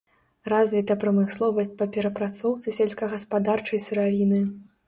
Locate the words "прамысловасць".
1.03-1.69